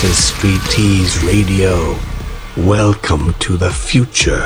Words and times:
This 0.00 0.10
is 0.10 0.24
Street 0.32 0.62
Radio. 1.24 1.98
Welcome 2.56 3.34
to 3.40 3.56
the 3.56 3.68
future. 3.68 4.38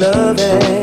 loving. 0.00 0.75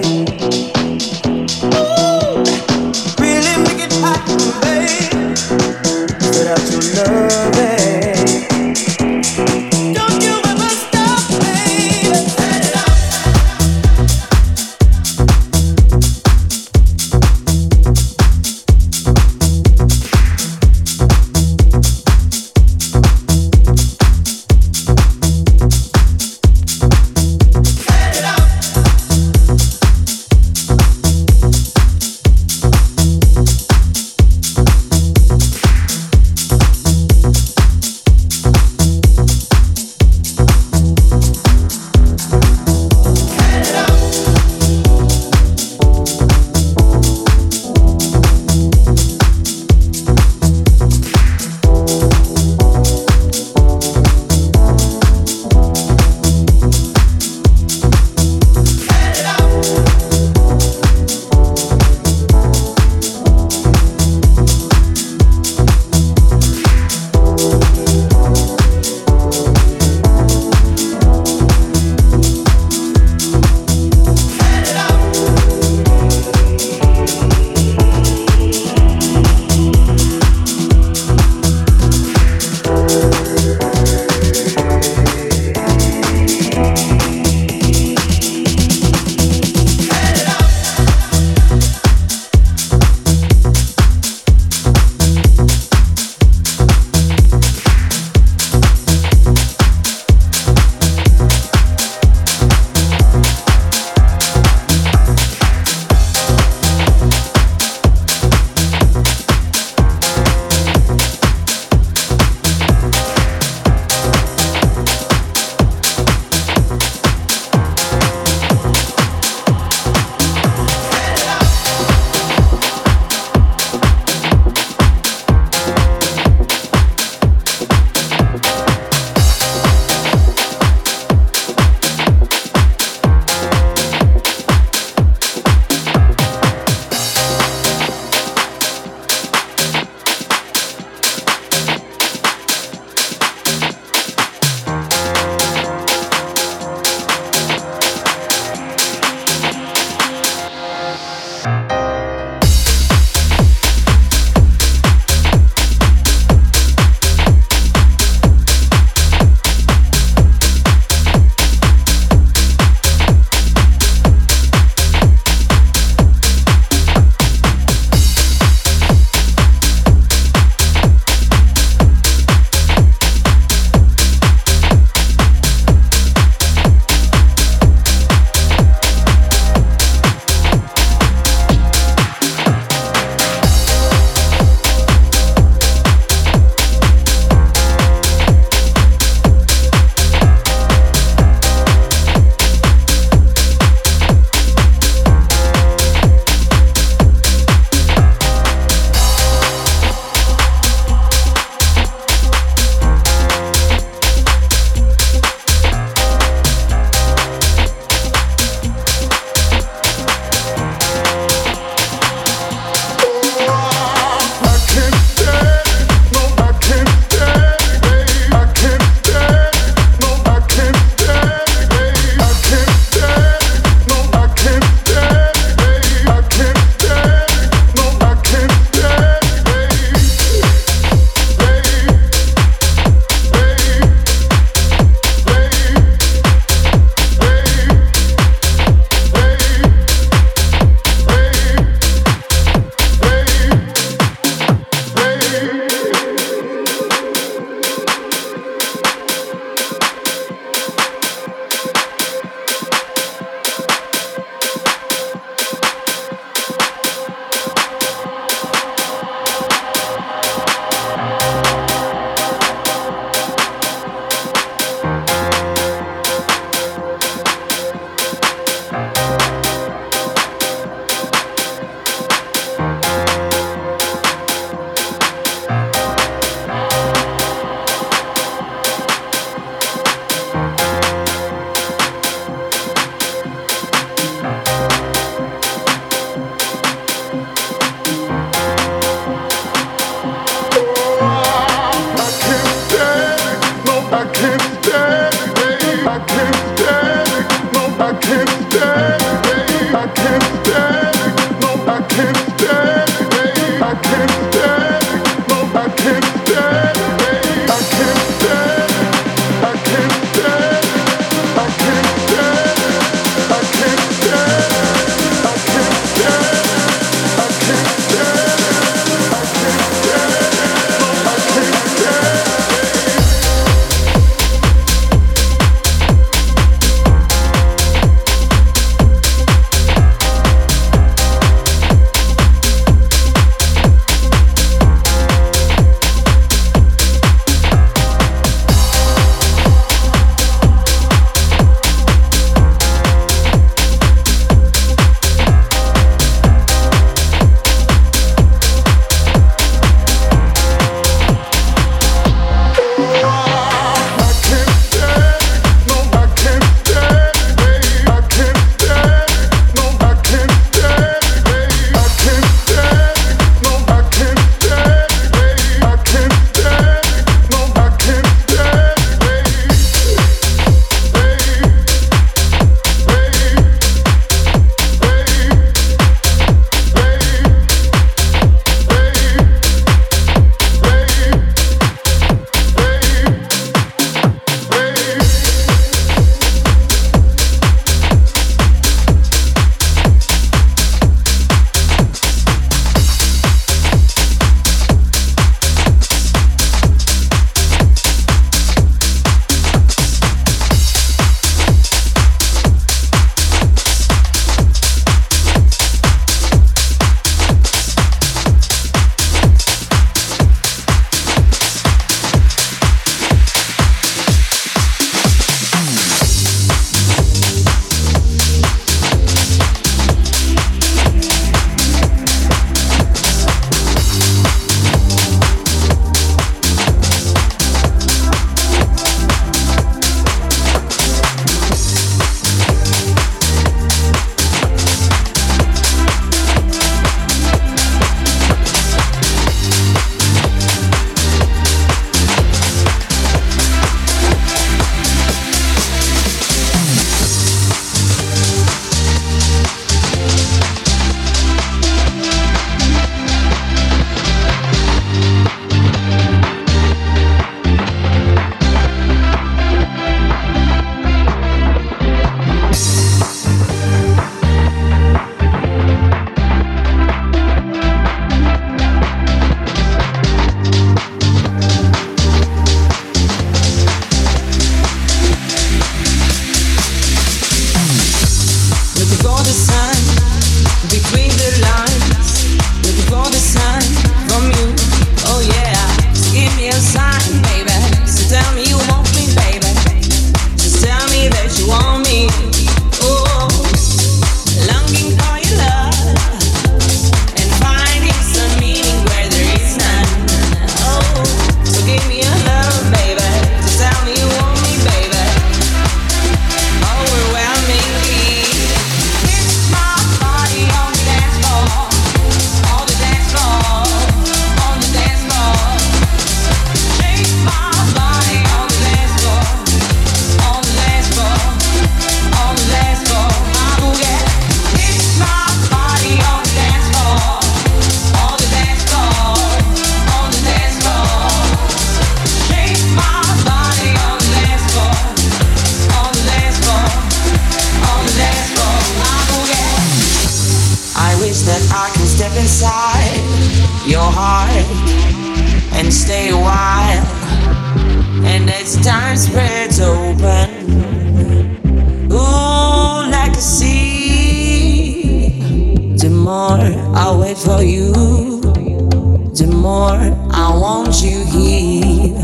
the 557.71 559.28
more 559.32 559.80
I 560.12 560.38
want 560.38 560.82
you 560.82 561.04
here. 561.06 561.97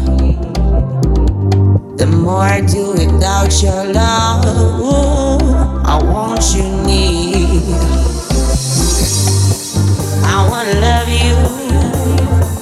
The 1.97 2.05
more 2.07 2.43
I 2.43 2.61
do 2.61 2.91
without 2.91 3.51
your 3.61 3.83
love, 3.93 4.45
I 5.85 6.01
want 6.03 6.43
you 6.55 6.63
need. 6.85 7.63
I 10.23 10.47
wanna 10.49 10.79
love 10.79 11.09
you 11.09 11.35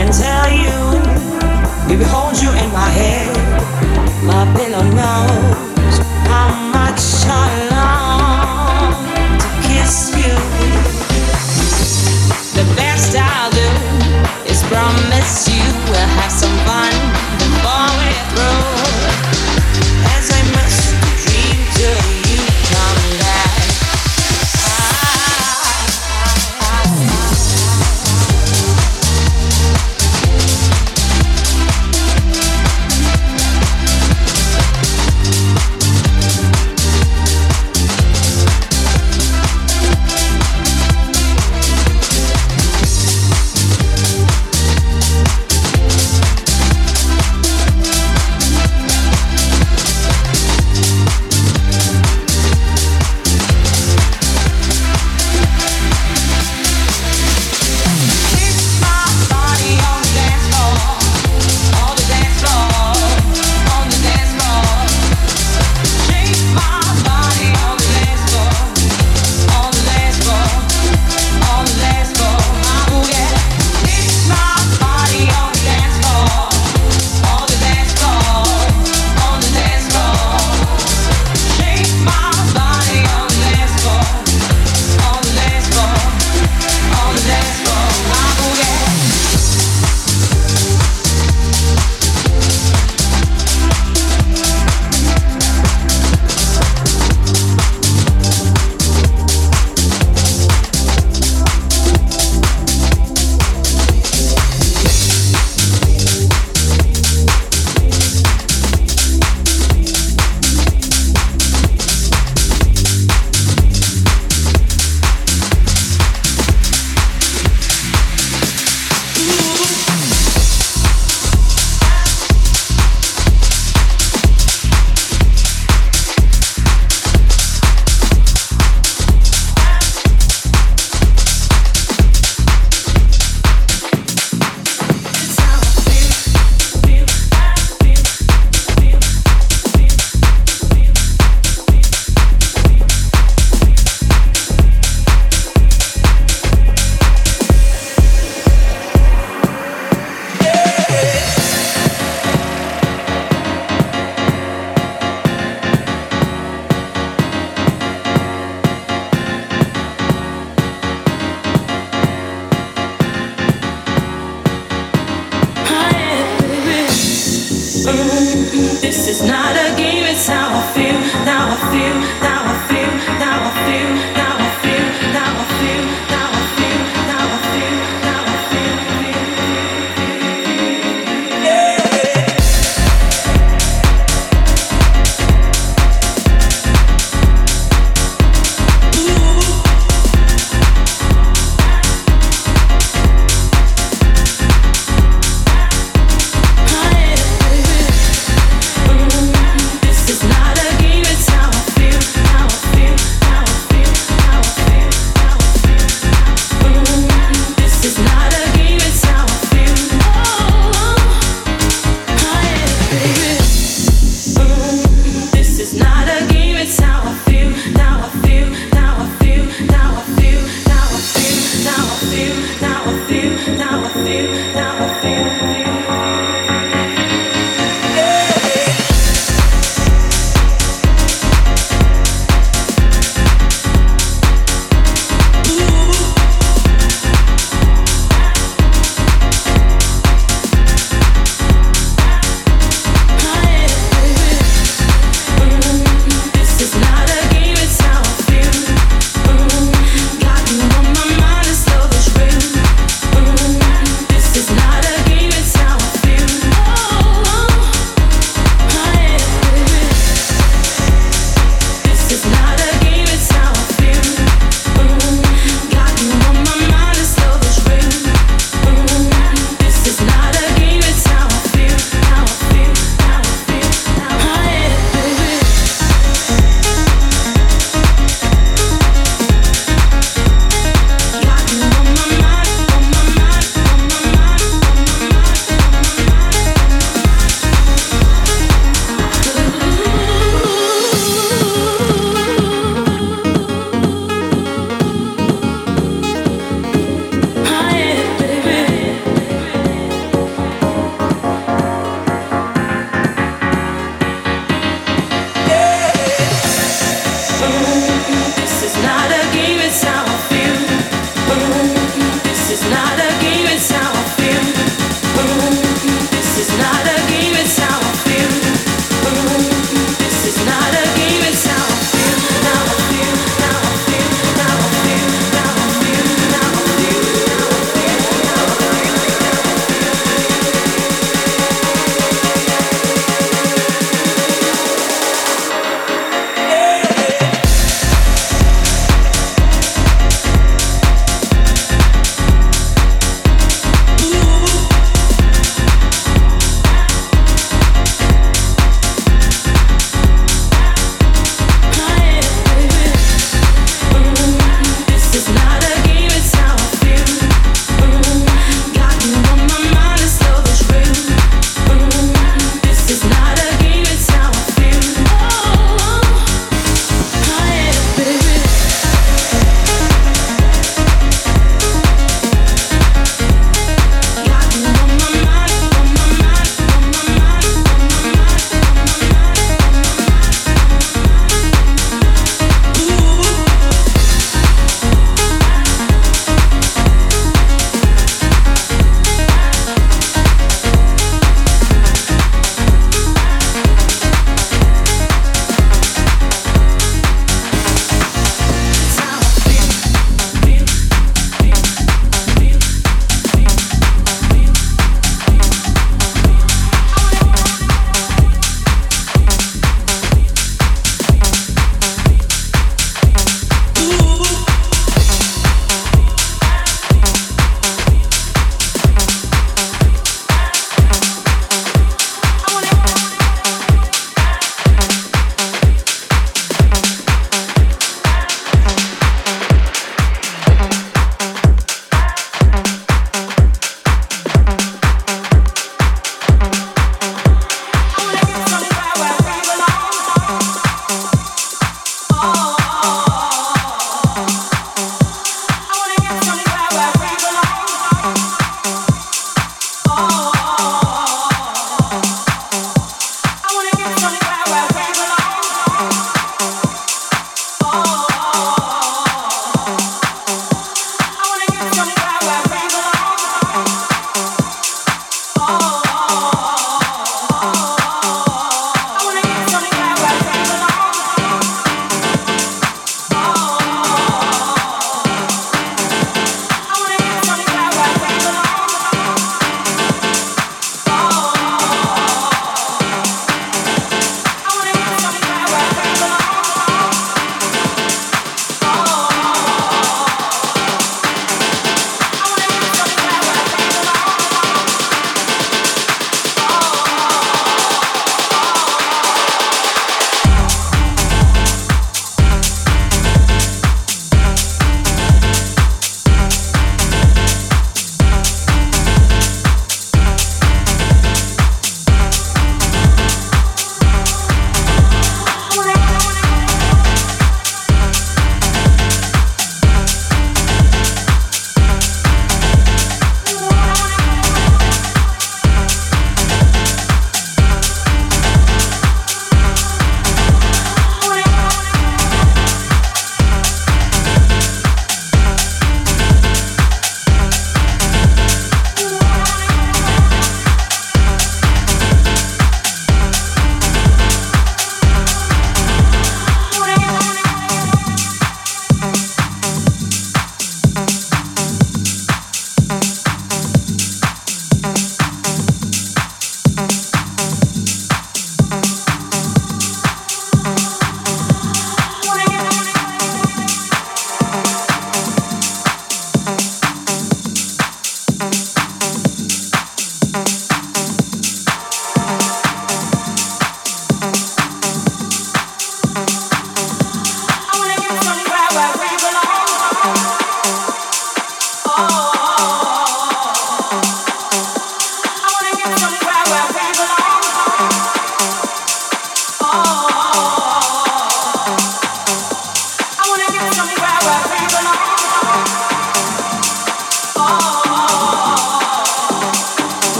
and 0.00 0.12
tell 0.12 0.48
you, 0.50 0.78
baby, 1.88 2.04
hold 2.04 2.36
you 2.40 2.50
in 2.50 2.72
my 2.72 2.88
head, 2.88 3.36
my 4.24 4.44
pillow 4.56 4.82
now. 4.94 5.47